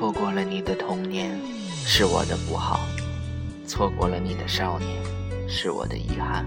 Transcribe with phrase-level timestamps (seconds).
[0.00, 1.38] 错过了你的童年，
[1.84, 2.80] 是我的不好；
[3.66, 4.88] 错过了你的少年，
[5.46, 6.42] 是我的遗憾。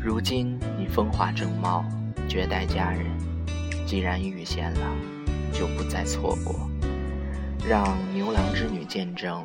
[0.00, 1.84] 如今你风华正茂，
[2.28, 3.04] 绝代佳人，
[3.84, 4.96] 既然遇见了，
[5.52, 6.70] 就不再错过。
[7.68, 9.44] 让牛郎织女见证，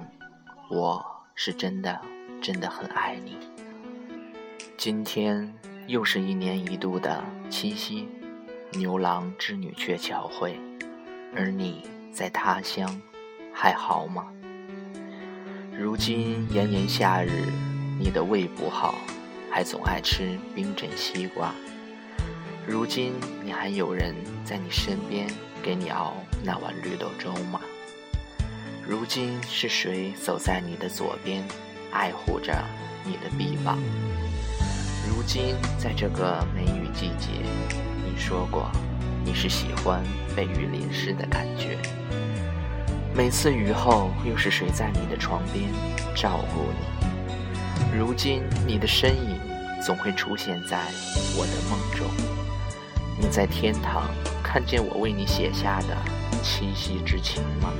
[0.69, 1.99] 我是真的，
[2.39, 3.35] 真的很爱你。
[4.77, 5.51] 今天
[5.87, 8.07] 又是一年一度的七夕，
[8.73, 10.55] 牛郎织女鹊桥会，
[11.35, 11.81] 而你
[12.11, 12.89] 在他乡，
[13.53, 14.27] 还好吗？
[15.77, 17.45] 如今炎炎夏日，
[17.99, 18.95] 你的胃不好。
[19.53, 21.53] 还总爱吃冰镇西瓜。
[22.65, 23.11] 如今
[23.43, 25.27] 你还有人在你身边
[25.61, 27.59] 给你熬那碗绿豆粥吗？
[28.87, 31.43] 如今是谁走在你的左边，
[31.91, 32.63] 爱护着
[33.03, 33.77] 你的臂膀？
[35.05, 37.27] 如今在这个梅雨季节，
[38.05, 38.71] 你说过
[39.23, 40.03] 你是喜欢
[40.35, 41.77] 被雨淋湿的感觉。
[43.13, 45.69] 每次雨后，又是谁在你的床边
[46.15, 47.97] 照顾你？
[47.97, 49.39] 如今你的身影
[49.83, 50.79] 总会出现在
[51.37, 52.07] 我的梦中。
[53.19, 54.09] 你在天堂
[54.41, 55.97] 看见我为你写下的
[56.41, 57.71] 七夕之情吗？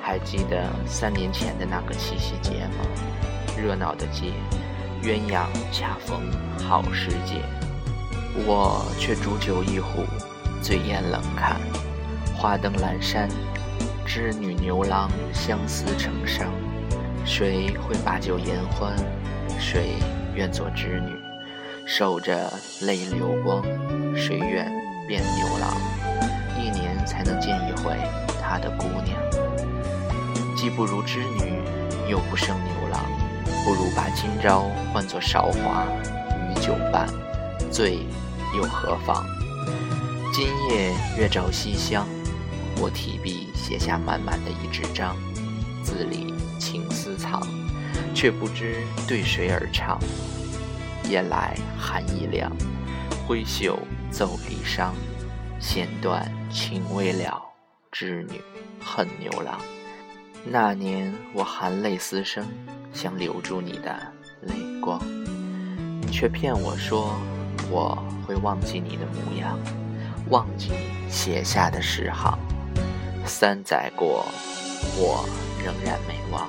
[0.00, 2.86] 还记得三年前的那个七夕节吗？
[3.58, 4.32] 热闹的街，
[5.02, 6.20] 鸳鸯恰逢
[6.66, 7.42] 好时节，
[8.44, 10.04] 我却煮酒一壶，
[10.60, 11.56] 醉眼冷看
[12.36, 13.28] 花灯阑珊，
[14.04, 16.46] 织女牛郎相思成伤。
[17.24, 18.94] 谁会把酒言欢？
[19.58, 19.94] 谁
[20.34, 21.16] 愿做织女，
[21.86, 22.52] 守着
[22.82, 23.64] 泪流光？
[24.14, 24.70] 谁愿
[25.08, 25.74] 变牛郎，
[26.58, 27.96] 一年才能见一回
[28.40, 29.18] 他的姑娘？
[30.54, 31.58] 既不如织女，
[32.08, 33.02] 又不胜牛郎，
[33.64, 35.84] 不如把今朝换作韶华
[36.50, 37.08] 与酒伴，
[37.70, 38.06] 醉
[38.56, 39.24] 又何妨？
[40.32, 42.08] 今夜月照西厢，
[42.80, 45.14] 我提笔写下满满的一纸张，
[45.84, 46.34] 字里。
[46.58, 47.40] 情思藏，
[48.14, 50.00] 却不知对谁而唱。
[51.08, 52.50] 夜来寒意凉，
[53.26, 53.78] 挥袖
[54.10, 54.90] 奏离殇。
[55.60, 57.40] 弦断情未了，
[57.92, 58.40] 织女
[58.82, 59.60] 恨牛郎。
[60.44, 62.44] 那年我含泪嘶声，
[62.92, 63.94] 想留住你的
[64.40, 64.98] 泪光，
[66.00, 67.14] 你却骗我说
[67.70, 67.96] 我
[68.26, 69.58] 会忘记你的模样，
[70.30, 70.70] 忘记
[71.08, 72.38] 写下的诗行。
[73.24, 74.24] 三载过，
[74.96, 75.28] 我。
[75.64, 76.48] 仍然没忘，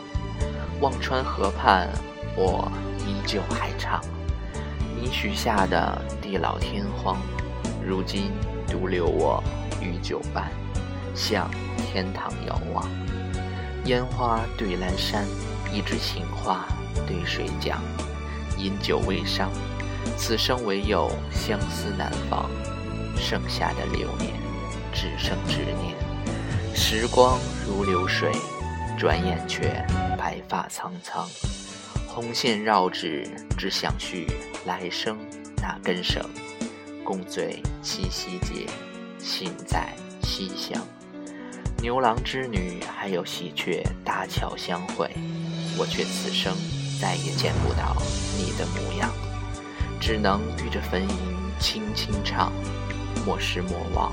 [0.80, 1.90] 忘川河畔，
[2.36, 4.00] 我依旧还唱。
[4.96, 7.18] 你许下的地老天荒，
[7.84, 8.32] 如今
[8.68, 9.44] 独留我
[9.82, 10.52] 与酒伴，
[11.16, 12.88] 向天堂遥望。
[13.86, 15.26] 烟花对阑珊，
[15.74, 16.68] 一纸情话
[17.08, 17.82] 对谁讲？
[18.60, 19.50] 饮酒未伤，
[20.16, 22.50] 此生唯有相思难放。
[23.18, 24.34] 剩下的流年，
[24.94, 25.96] 只剩执念。
[26.76, 28.32] 时光如流水。
[29.00, 29.86] 转眼却
[30.18, 31.30] 白发苍苍，
[32.08, 34.26] 红线绕指，只想续
[34.66, 35.16] 来生
[35.58, 36.28] 那根绳，
[37.04, 38.66] 共醉七夕节，
[39.20, 39.94] 心在
[40.24, 40.82] 西厢。
[41.80, 45.08] 牛郎织女还有喜鹊搭桥相会，
[45.78, 46.52] 我却此生
[47.00, 47.96] 再也见不到
[48.36, 49.14] 你的模样，
[50.00, 52.52] 只能对着坟茔轻轻唱，
[53.26, 54.12] 莫失莫忘。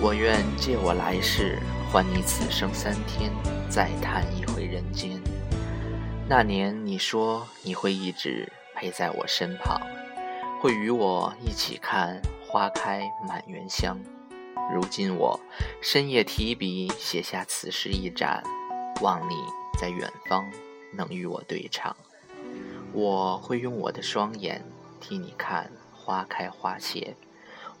[0.00, 1.58] 我愿借我来世，
[1.90, 3.32] 还你此生三天。
[3.70, 5.20] 再叹一回人间。
[6.26, 9.78] 那年你说你会一直陪在我身旁，
[10.60, 13.98] 会与我一起看花开满园香。
[14.72, 15.38] 如今我
[15.82, 18.42] 深夜提笔写下此诗一展，
[19.02, 19.34] 望你
[19.78, 20.44] 在远方
[20.94, 21.94] 能与我对唱。
[22.92, 24.64] 我会用我的双眼
[25.00, 27.16] 替你看花开花谢，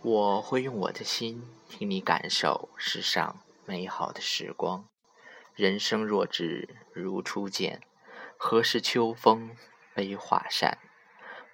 [0.02, 4.84] 我会用我的心替你感受世上美好的时光。
[5.54, 7.80] 人生若只如初见，
[8.36, 9.50] 何事秋风
[9.94, 10.78] 悲画扇？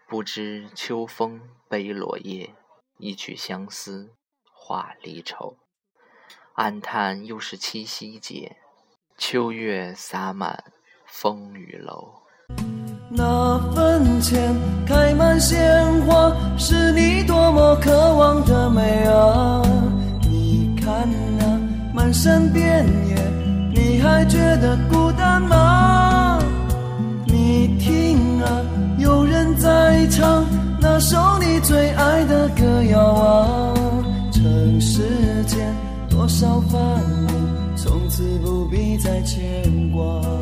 [0.06, 2.54] 不知秋风悲落叶，
[2.98, 4.12] 一曲相思
[4.52, 5.56] 画离愁。
[6.54, 8.58] 暗叹又是七夕节，
[9.16, 10.72] 秋月洒满
[11.06, 12.22] 风雨楼。
[13.10, 14.54] 那坟前
[15.40, 19.62] 鲜花，是你多么渴望的美啊！
[20.22, 21.08] 你看
[21.38, 21.60] 那
[21.92, 23.14] 满山遍野。
[23.72, 26.38] 你还觉得孤单吗？
[27.26, 28.48] 你听啊，
[28.98, 30.44] 有人在唱
[30.80, 33.74] 那首你最爱的歌谣啊。
[34.30, 35.02] 尘世
[35.46, 35.74] 间
[36.08, 40.33] 多少繁芜，从此不必再牵挂。